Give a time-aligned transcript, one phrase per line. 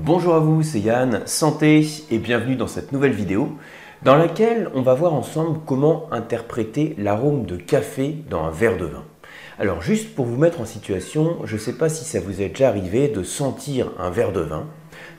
[0.00, 3.58] Bonjour à vous, c'est Yann, santé et bienvenue dans cette nouvelle vidéo
[4.04, 8.84] dans laquelle on va voir ensemble comment interpréter l'arôme de café dans un verre de
[8.84, 9.02] vin.
[9.58, 12.50] Alors juste pour vous mettre en situation, je ne sais pas si ça vous est
[12.50, 14.66] déjà arrivé de sentir un verre de vin.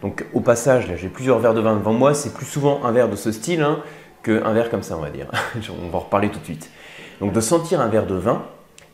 [0.02, 2.93] Donc au passage, là j'ai plusieurs verres de vin devant moi, c'est plus souvent un
[2.93, 3.84] verre de ce style hein,
[4.23, 5.27] qu'un verre comme ça on va dire.
[5.84, 6.71] on va en reparler tout de suite.
[7.20, 8.43] Donc de sentir un verre de vin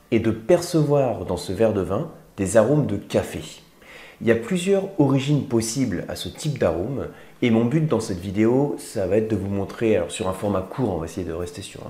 [0.10, 3.62] et de percevoir dans ce verre de vin des arômes de café.
[4.22, 7.08] Il y a plusieurs origines possibles à ce type d'arôme
[7.42, 10.34] et mon but dans cette vidéo, ça va être de vous montrer, alors sur un
[10.34, 11.82] format court, on va essayer de rester sur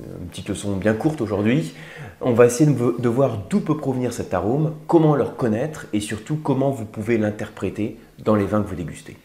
[0.00, 1.74] une petite leçon bien courte aujourd'hui,
[2.20, 6.36] on va essayer de, voir d'où peut provenir cet arôme, comment le reconnaître et surtout
[6.36, 9.16] comment vous pouvez l'interpréter dans les vins que vous dégustez.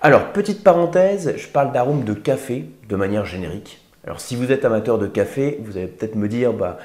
[0.00, 3.80] Alors, petite parenthèse, je parle d'arôme de café de manière générique.
[4.04, 6.78] Alors, si vous êtes amateur de café, vous allez peut-être me dire bah,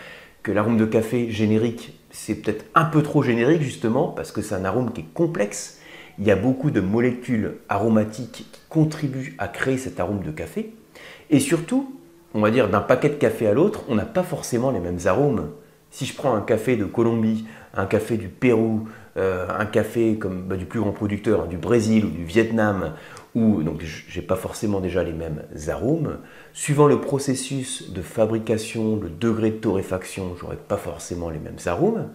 [0.43, 4.55] que l'arôme de café générique, c'est peut-être un peu trop générique justement, parce que c'est
[4.55, 5.79] un arôme qui est complexe.
[6.17, 10.73] Il y a beaucoup de molécules aromatiques qui contribuent à créer cet arôme de café.
[11.29, 11.93] Et surtout,
[12.33, 14.99] on va dire d'un paquet de café à l'autre, on n'a pas forcément les mêmes
[15.05, 15.49] arômes.
[15.91, 17.45] Si je prends un café de Colombie,
[17.75, 21.57] un café du Pérou, euh, un café comme bah, du plus grand producteur, hein, du
[21.57, 22.93] Brésil ou du Vietnam,
[23.35, 26.17] où donc j'ai pas forcément déjà les mêmes arômes.
[26.53, 32.07] Suivant le processus de fabrication, le degré de torréfaction, j'aurai pas forcément les mêmes arômes.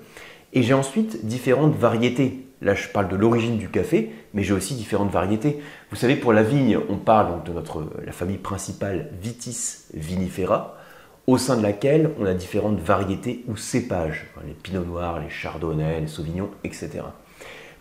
[0.53, 2.47] Et j'ai ensuite différentes variétés.
[2.63, 5.61] Là, je parle de l'origine du café, mais j'ai aussi différentes variétés.
[5.91, 10.77] Vous savez, pour la vigne, on parle de notre, la famille principale Vitis vinifera,
[11.27, 16.01] au sein de laquelle on a différentes variétés ou cépages, les pinots noirs, les chardonnays,
[16.01, 17.03] les sauvignons, etc.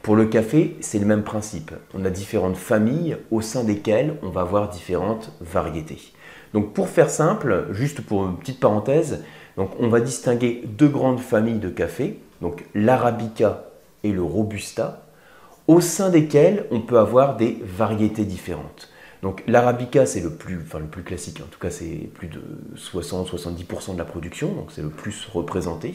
[0.01, 1.71] Pour le café, c'est le même principe.
[1.93, 6.13] On a différentes familles au sein desquelles on va avoir différentes variétés.
[6.53, 9.23] Donc pour faire simple, juste pour une petite parenthèse,
[9.57, 13.65] on va distinguer deux grandes familles de café, donc l'arabica
[14.03, 15.05] et le robusta,
[15.67, 18.89] au sein desquelles on peut avoir des variétés différentes.
[19.21, 22.41] Donc l'arabica c'est le plus, le plus classique, en tout cas c'est plus de
[22.77, 25.93] 60-70% de la production, donc c'est le plus représenté.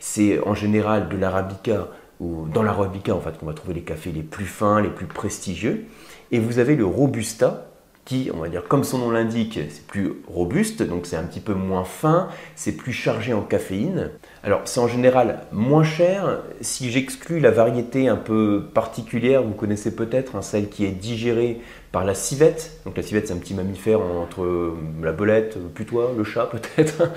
[0.00, 1.88] C'est en général de l'arabica
[2.20, 5.06] ou dans l'arabica en fait qu'on va trouver les cafés les plus fins, les plus
[5.06, 5.86] prestigieux.
[6.30, 7.68] Et vous avez le robusta
[8.06, 11.40] qui, on va dire, comme son nom l'indique, c'est plus robuste, donc c'est un petit
[11.40, 14.12] peu moins fin, c'est plus chargé en caféine.
[14.44, 16.40] Alors c'est en général moins cher.
[16.60, 21.60] Si j'exclus la variété un peu particulière, vous connaissez peut-être, hein, celle qui est digérée
[21.92, 22.80] par la civette.
[22.84, 27.10] Donc la civette, c'est un petit mammifère entre la belette, le putois, le chat peut-être.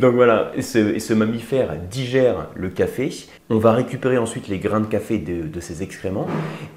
[0.00, 3.10] Donc voilà, et ce, mammifère digère le café.
[3.48, 6.26] On va récupérer ensuite les grains de café de, de ces excréments.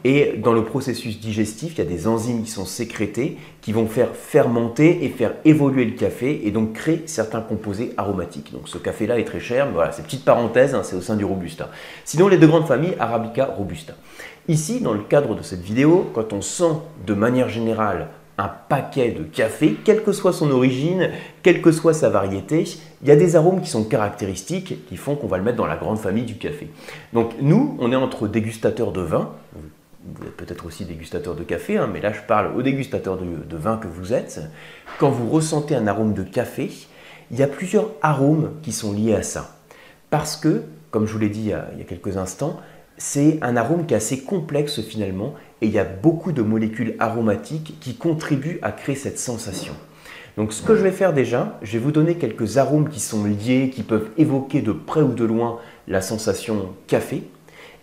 [0.04, 3.88] Et dans le processus digestif, il y a des enzymes qui sont sécrétées qui vont
[3.88, 8.52] faire fermenter et faire évoluer le café et donc créer certains composés aromatiques.
[8.52, 11.26] Donc ce café-là est très cher, voilà, c'est petite parenthèse, hein, c'est au sein du
[11.26, 11.70] Robusta.
[12.06, 13.94] Sinon, les deux grandes familles, Arabica, Robusta.
[14.48, 16.74] Ici, dans le cadre de cette vidéo, quand on sent
[17.06, 18.08] de manière générale
[18.40, 21.10] un paquet de café, quelle que soit son origine,
[21.44, 22.64] quelle que soit sa variété,
[23.02, 25.66] il y a des arômes qui sont caractéristiques qui font qu'on va le mettre dans
[25.66, 26.70] la grande famille du café.
[27.12, 29.32] Donc nous, on est entre dégustateurs de vin,
[30.06, 33.58] vous êtes peut-être aussi dégustateur de café, hein, mais là je parle aux dégustateurs de,
[33.58, 34.42] vin que vous êtes.
[34.98, 36.72] Quand vous ressentez un arôme de café,
[37.32, 39.59] il y a plusieurs arômes qui sont liés à ça.
[40.09, 42.59] Parce que, comme je vous l'ai dit il y, a, quelques instants,
[42.97, 46.96] c'est un arôme qui est assez complexe finalement, et il y a beaucoup de molécules
[47.00, 49.74] aromatiques qui contribuent à créer cette sensation.
[50.38, 53.25] Donc ce que je vais faire déjà, je vais vous donner quelques arômes qui sont
[53.25, 57.24] liés, qui peuvent évoquer de près ou de loin la sensation café.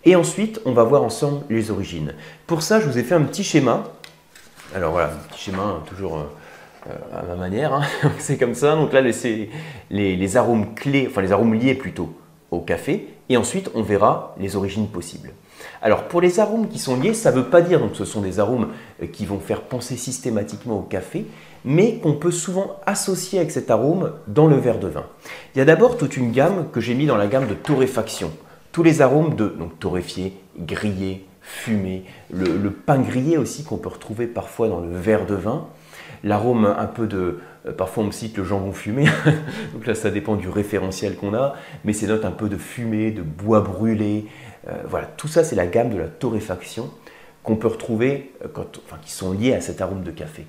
[0.05, 2.13] Et ensuite, on va voir ensemble les origines.
[2.45, 3.83] Pour ça, je vous ai fait un petit schéma.
[4.73, 6.23] Alors voilà, un petit schéma toujours euh,
[7.13, 7.73] à ma manière.
[7.73, 7.83] Hein.
[8.19, 8.75] c'est comme ça.
[8.75, 9.49] Donc là, c'est
[9.89, 12.13] les, arômes clés, enfin les arômes liés plutôt
[12.51, 13.07] au café.
[13.29, 15.31] Et ensuite, on verra les origines possibles.
[15.81, 18.21] Alors pour les arômes qui sont liés, ça ne veut pas dire que ce sont
[18.21, 18.69] des arômes
[19.01, 21.25] euh, qui vont faire penser systématiquement au café,
[21.65, 25.05] mais qu'on peut souvent associer avec cet arôme dans le verre de vin.
[25.53, 28.31] Il y a d'abord toute une gamme que j'ai mis dans la gamme de torréfaction
[28.77, 34.27] tous les arômes de donc, torréfié, grillé, fumé, le, pain grillé aussi qu'on peut retrouver
[34.27, 35.65] parfois dans le verre de vin,
[36.23, 39.05] l'arôme un peu de, euh, parfois on me cite le jambon fumé,
[39.73, 43.11] donc là ça dépend du référentiel qu'on a, mais c'est notes un peu de fumée,
[43.11, 44.25] de bois brûlé,
[44.67, 46.89] euh, voilà, tout ça c'est la gamme de la torréfaction
[47.43, 50.45] qu'on peut retrouver, euh, quand, enfin, qui sont liées à cet arôme de café.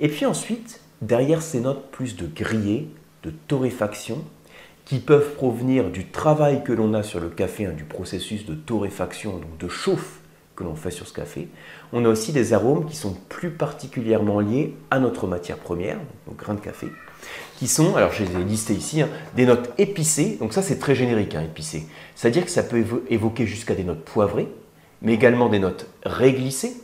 [0.00, 2.88] Et puis ensuite, derrière ces notes plus de grillé,
[3.22, 4.24] de torréfaction,
[4.84, 8.54] qui peuvent provenir du travail que l'on a sur le café, hein, du processus de
[8.54, 10.20] torréfaction, donc de chauffe
[10.64, 11.48] l'on fait sur ce café.
[11.92, 16.36] On a aussi des arômes qui sont plus particulièrement liés à notre matière première, donc
[16.36, 16.88] grains de café,
[17.56, 20.78] qui sont, alors je les ai listés ici, hein, des notes épicées, donc ça c'est
[20.78, 21.86] très générique, hein, épicé.
[22.14, 24.48] C'est-à-dire que ça peut évoquer jusqu'à des notes poivrées,
[25.02, 26.74] mais également des notes réglissées.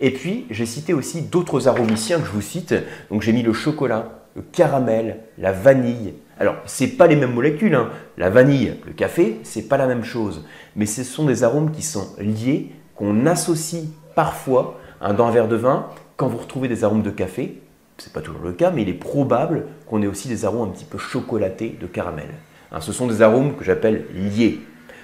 [0.00, 2.74] Et puis, j'ai cité aussi d'autres aromiciens que je vous cite.
[3.10, 6.14] Donc, j'ai mis le chocolat, le caramel, la vanille.
[6.38, 7.74] Alors, ce pas les mêmes molécules.
[7.74, 7.90] Hein.
[8.16, 10.44] La vanille, le café, c'est pas la même chose.
[10.76, 13.84] Mais ce sont des arômes qui sont liés, qu'on associe
[14.14, 15.86] parfois hein, dans un verre de vin.
[16.16, 17.62] Quand vous retrouvez des arômes de café,
[17.96, 20.68] ce n'est pas toujours le cas, mais il est probable qu'on ait aussi des arômes
[20.68, 22.28] un petit peu chocolatés de caramel.
[22.72, 24.60] Hein, ce sont des arômes que j'appelle liés.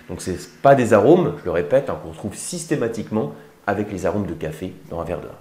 [0.09, 0.33] Donc ce
[0.63, 3.33] pas des arômes, je le répète, qu'on retrouve systématiquement
[3.67, 5.35] avec les arômes de café dans un verre de vin.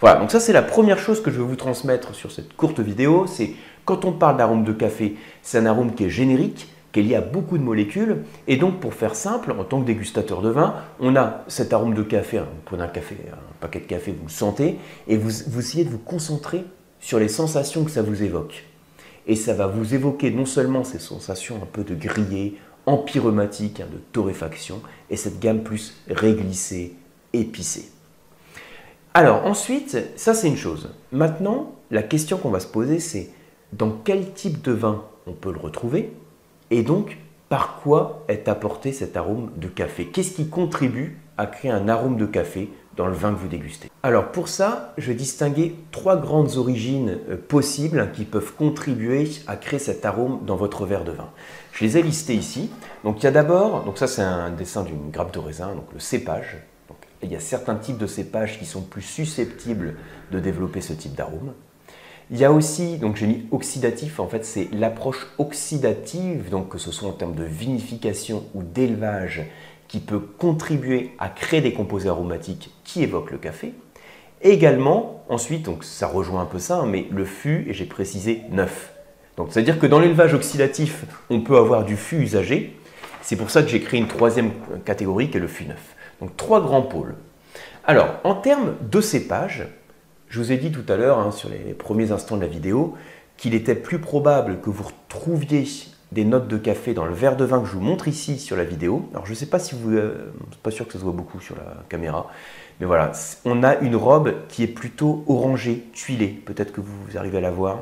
[0.00, 2.80] Voilà, donc ça c'est la première chose que je vais vous transmettre sur cette courte
[2.80, 3.52] vidéo, c'est
[3.84, 7.14] quand on parle d'arôme de café, c'est un arôme qui est générique, qui est lié
[7.14, 10.74] à beaucoup de molécules, et donc pour faire simple, en tant que dégustateur de vin,
[10.98, 14.12] on a cet arôme de café, hein, vous prenez un café, un paquet de café,
[14.12, 14.76] vous le sentez,
[15.06, 16.64] et vous, vous essayez de vous concentrer
[16.98, 18.64] sur les sensations que ça vous évoque.
[19.26, 22.56] Et ça va vous évoquer non seulement ces sensations un peu de grillé,
[22.86, 26.96] empyromatique, hein, de torréfaction, et cette gamme plus réglissée,
[27.32, 27.90] épicée.
[29.14, 30.90] Alors ensuite, ça c'est une chose.
[31.12, 33.30] Maintenant, la question qu'on va se poser, c'est
[33.72, 36.12] dans quel type de vin on peut le retrouver?
[36.70, 37.18] Et donc
[37.48, 40.06] par quoi est apporté cet arôme de café?
[40.06, 43.90] Qu'est-ce qui contribue à créer un arôme de café dans le vin que vous dégustez?
[44.02, 49.56] Alors pour ça, je vais distinguer trois grandes origines euh, possibles qui peuvent contribuer à
[49.56, 51.30] créer cet arôme dans votre verre de vin.
[51.72, 52.70] Je les ai listées ici.
[53.04, 55.86] Donc il y a d'abord, donc ça c'est un dessin d'une grappe de raisin, donc
[55.92, 56.58] le cépage
[57.22, 59.96] il y a certains types de cépages qui sont plus susceptibles
[60.30, 61.52] de développer ce type d'arôme.
[62.32, 66.78] Il y a aussi, donc j'ai mis oxydatif, en fait c'est l'approche oxydative, donc que
[66.78, 69.42] ce soit en termes de vinification ou d'élevage,
[69.88, 73.74] qui peut contribuer à créer des composés aromatiques qui évoquent le café.
[74.42, 78.92] également, ensuite, donc ça rejoint un peu ça, mais le fût, et j'ai précisé neuf.
[79.36, 82.78] Donc c'est-à-dire que dans l'élevage oxydatif, on peut avoir du fût usagé.
[83.22, 84.52] C'est pour ça que j'ai créé une troisième
[84.84, 85.96] catégorie qui est le fût neuf.
[86.20, 87.16] Donc trois grands pôles.
[87.84, 89.66] Alors, en termes de cépage,
[90.30, 92.94] je vous ai dit tout à l'heure, hein, sur les premiers instants de la vidéo,
[93.36, 95.66] qu'il était plus probable que vous retrouviez
[96.12, 98.56] des notes de café dans le verre de vin que je vous montre ici sur
[98.56, 99.08] la vidéo.
[99.12, 99.92] Alors je ne sais pas si vous...
[99.92, 100.32] Euh,
[100.62, 102.30] pas sûr que ça se voit beaucoup sur la caméra.
[102.80, 103.12] Mais voilà,
[103.44, 106.28] on a une robe qui est plutôt orangée, tuilée.
[106.28, 107.80] Peut-être que vous arrivez à la voir.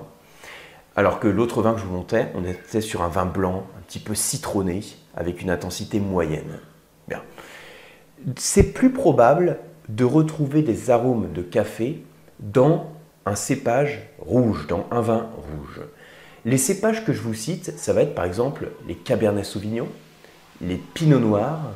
[0.96, 3.82] Alors que l'autre vin que je vous montrais, on était sur un vin blanc, un
[3.82, 4.80] petit peu citronné,
[5.16, 6.58] avec une intensité moyenne.
[7.06, 7.22] Bien
[8.36, 9.58] c'est plus probable
[9.88, 12.02] de retrouver des arômes de café
[12.40, 12.92] dans
[13.26, 15.80] un cépage rouge, dans un vin rouge.
[16.44, 19.88] Les cépages que je vous cite, ça va être par exemple les Cabernet Sauvignon,
[20.60, 21.72] les Pinot Noirs,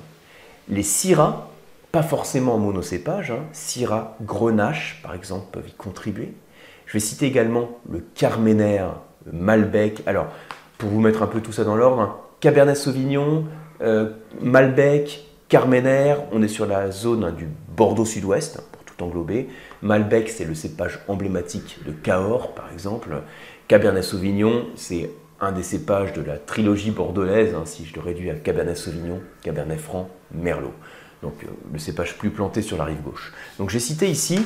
[0.68, 1.50] les Syrah,
[1.90, 6.32] pas forcément en monocépage, hein, Syrah, Grenache par exemple peuvent y contribuer.
[6.86, 8.86] Je vais citer également le Carmener,
[9.26, 10.02] le Malbec.
[10.06, 10.26] Alors,
[10.78, 13.46] pour vous mettre un peu tout ça dans l'ordre, hein, Cabernet Sauvignon,
[13.82, 14.10] euh,
[14.40, 18.62] Malbec, Carmener, on est sur la zone du Bordeaux sud-ouest,
[18.96, 19.12] tout.
[19.82, 23.22] Malbec, c'est le cépage emblématique de Cahors, par exemple.
[23.68, 25.10] Cabernet Sauvignon, c'est
[25.40, 29.20] un des cépages de la trilogie bordelaise, hein, si je le réduis à Cabernet Sauvignon,
[29.42, 30.72] Cabernet Franc, Merlot.
[31.22, 33.32] Donc euh, le cépage plus planté sur la rive gauche.
[33.58, 34.44] Donc j'ai cité ici,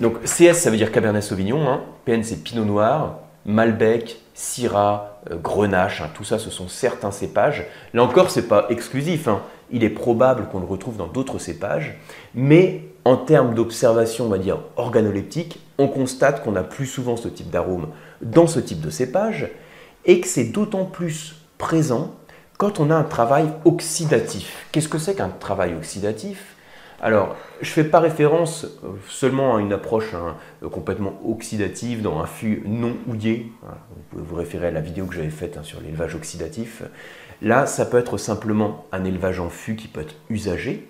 [0.00, 1.82] donc CS ça veut dire Cabernet Sauvignon, hein.
[2.04, 6.10] PN c'est Pinot Noir, Malbec, Syrah, euh, Grenache, hein.
[6.14, 7.66] tout ça ce sont certains cépages.
[7.92, 9.28] Là encore c'est pas exclusif,
[9.70, 11.98] il est probable qu'on le retrouve dans d'autres cépages,
[12.34, 17.28] mais en termes d'observation, on va dire organoleptique, on constate qu'on a plus souvent ce
[17.28, 17.88] type d'arôme
[18.20, 19.48] dans ce type de cépage,
[20.04, 22.14] et que c'est d'autant plus présent
[22.58, 24.66] quand on a un travail oxydatif.
[24.72, 26.56] Qu'est-ce que c'est qu'un travail oxydatif?
[27.02, 30.36] Alors, je ne fais pas référence euh, seulement à une approche hein,
[30.68, 33.50] complètement oxydative dans un fût non houillé.
[33.62, 36.82] Vous pouvez vous référer à la vidéo que j'avais faite hein, sur l'élevage oxydatif.
[37.40, 40.89] Là, ça peut être simplement un élevage en fût qui peut être usagé.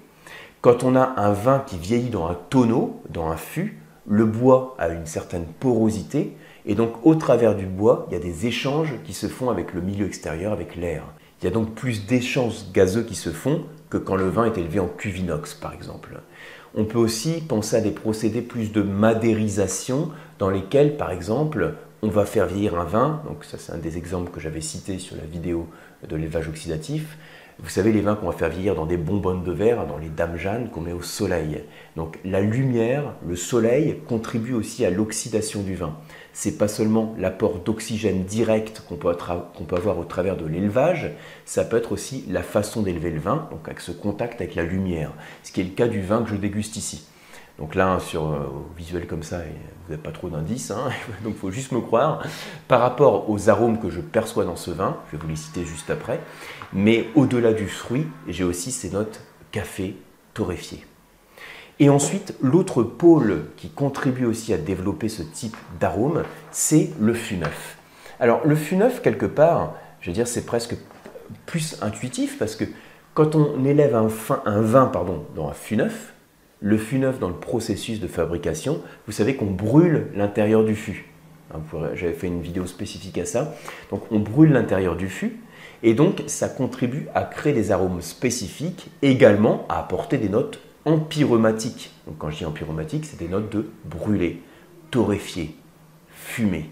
[0.60, 4.74] Quand on a un vin qui vieillit dans un tonneau, dans un fût, le bois
[4.78, 6.36] a une certaine porosité
[6.66, 9.72] et donc au travers du bois, il y a des échanges qui se font avec
[9.72, 11.04] le milieu extérieur, avec l'air.
[11.40, 14.58] Il y a donc plus d'échanges gazeux qui se font que quand le vin est
[14.58, 16.20] élevé en cuvinox par exemple.
[16.74, 22.08] On peut aussi penser à des procédés plus de madérisation dans lesquels par exemple on
[22.08, 25.16] va faire vieillir un vin, donc ça c'est un des exemples que j'avais cité sur
[25.16, 25.68] la vidéo
[26.06, 27.16] de l'élevage oxydatif.
[27.62, 30.08] Vous savez, les vins qu'on va faire vieillir dans des bonbonnes de verre, dans les
[30.08, 31.62] dames Jeanne qu'on met au soleil.
[31.94, 35.94] Donc la lumière, le soleil contribue aussi à l'oxydation du vin.
[36.32, 39.14] C'est pas seulement l'apport d'oxygène direct qu'on peut,
[39.68, 41.10] peut, avoir au travers de l'élevage,
[41.44, 44.62] ça peut être aussi la façon d'élever le vin, donc avec ce contact avec la
[44.62, 45.12] lumière,
[45.42, 47.04] ce qui est le cas du vin que je déguste ici.
[47.60, 50.88] Donc là, sur euh, visuel comme ça, vous n'avez pas trop d'indices, hein,
[51.24, 52.22] donc il faut juste me croire.
[52.68, 55.64] Par rapport aux arômes que je perçois dans ce vin, je vais vous les citer
[55.64, 56.20] juste après,
[56.72, 59.20] mais au-delà du fruit, j'ai aussi ces notes
[59.52, 59.94] café
[60.32, 60.84] torréfié.
[61.80, 67.36] Et ensuite, l'autre pôle qui contribue aussi à développer ce type d'arôme, c'est le fût
[67.36, 67.78] neuf.
[68.20, 70.76] Alors le fût neuf, quelque part, je veux dire, c'est presque
[71.46, 72.64] plus intuitif parce que
[73.14, 76.12] quand on élève un, vin pardon, dans un fût neuf,
[76.60, 81.06] le fût neuf dans le processus de fabrication, vous savez qu'on brûle l'intérieur du fût.
[81.54, 81.60] Hein,
[81.94, 83.54] j'avais fait une vidéo spécifique à ça.
[83.90, 85.40] Donc on brûle l'intérieur du fût
[85.82, 91.92] et donc ça contribue à créer des arômes spécifiques, également à apporter des notes empyromatiques.
[92.06, 94.42] Donc quand je dis empyromatique, c'est des notes de brûler,
[94.90, 95.56] torréfier,
[96.10, 96.70] fumer.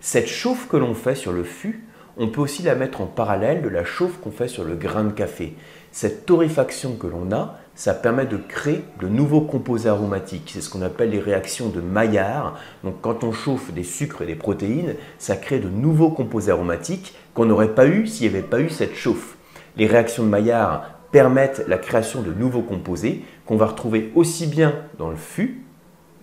[0.00, 1.84] Cette chauffe que l'on fait sur le fût,
[2.16, 5.04] on peut aussi la mettre en parallèle de la chauffe qu'on fait sur le grain
[5.04, 5.54] de café.
[5.92, 10.50] Cette torréfaction que l'on a, ça permet de créer de nouveaux composés aromatiques.
[10.52, 12.58] C'est ce qu'on appelle les réactions de Maillard.
[12.82, 17.14] Donc quand on chauffe des sucres et des protéines, ça crée de nouveaux composés aromatiques
[17.34, 19.36] qu'on n'aurait pas eu s'il n'y avait pas eu cette chauffe.
[19.76, 24.74] Les réactions de Maillard permettent la création de nouveaux composés qu'on va retrouver aussi bien
[24.98, 25.62] dans le fût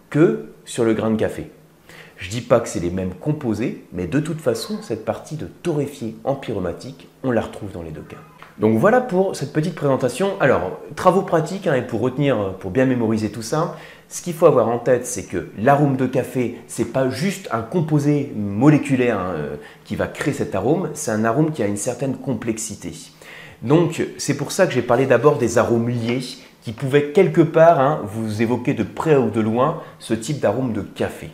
[0.10, 1.52] que sur le grain de café.
[2.18, 5.36] Je ne dis pas que c'est les mêmes composés, mais de toute façon, cette partie
[5.36, 8.18] de torréfié empyromatique, on la retrouve dans les deux cas.
[8.60, 10.40] Donc voilà pour cette petite présentation.
[10.40, 13.76] Alors, travaux pratiques, hein, et pour retenir, pour bien mémoriser tout ça,
[14.10, 17.62] ce qu'il faut avoir en tête, c'est que l'arôme de café, c'est pas juste un
[17.62, 19.56] composé moléculaire hein, euh,
[19.86, 22.92] qui va créer cet arôme, c'est un arôme qui a une certaine complexité.
[23.64, 26.22] Donc, c'est pour ça que j'ai parlé d'abord des arômes liés
[26.62, 30.74] qui pouvaient quelque part hein, vous évoquer de près ou de loin ce type d'arôme
[30.74, 31.32] de café.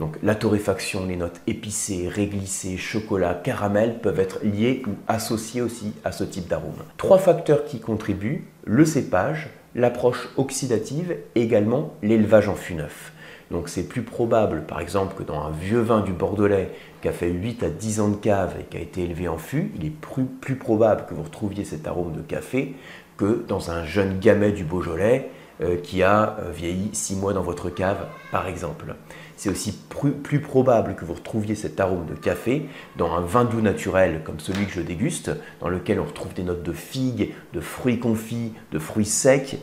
[0.00, 5.92] Donc la torréfaction, les notes épicées, réglissées, chocolat, caramel peuvent être liées ou associées aussi
[6.04, 6.82] à ce type d'arôme.
[6.96, 13.12] Trois facteurs qui contribuent, le cépage, l'approche oxydative et également l'élevage en fût neuf.
[13.50, 16.70] Donc c'est plus probable, par exemple, que dans un vieux vin du Bordelais
[17.02, 19.38] qui a fait 8 à 10 ans de cave et qui a été élevé en
[19.38, 19.92] fût, il est
[20.40, 22.74] plus, probable que vous retrouviez cet arôme de café
[23.18, 25.30] que dans un jeune gamet du Beaujolais
[25.62, 28.94] euh, qui a euh, vieilli 6 mois dans votre cave, par exemple.
[29.40, 32.68] C'est aussi plus, probable que vous retrouviez cet arôme de café
[32.98, 35.30] dans un vin doux naturel comme celui que je déguste,
[35.60, 39.56] dans lequel on retrouve des notes de figues, de fruits confits, de fruits secs,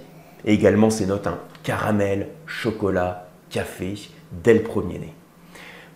[0.45, 3.93] et également ces notes en caramel, chocolat, café,
[4.43, 5.13] dès le premier nez.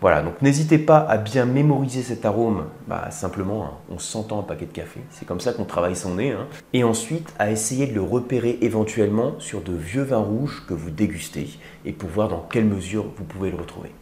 [0.02, 4.42] Voilà, donc n'hésitez pas à bien mémoriser cet arôme, bah, simplement, hein, on s'entend un
[4.42, 6.48] paquet de café, c'est comme ça qu'on travaille son nez, hein.
[6.72, 10.90] et ensuite à essayer de le repérer éventuellement sur de vieux vins rouges que vous
[10.90, 11.50] dégustez,
[11.84, 13.92] et pour voir dans quelle mesure vous pouvez le retrouver.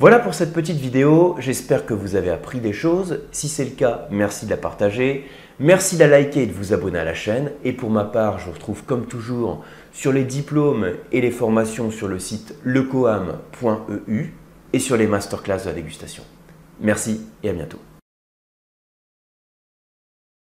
[0.00, 3.70] Voilà pour cette petite vidéo, j'espère que vous avez appris des choses, si c'est le
[3.70, 5.24] cas, merci de la partager,
[5.60, 8.40] merci de la liker et de vous abonner à la chaîne, et pour ma part,
[8.40, 14.34] je vous retrouve comme toujours sur les diplômes et les formations sur le site lecoam.eu,
[14.72, 16.22] et sur les masterclass de la dégustation.
[16.80, 17.78] Merci et à bientôt.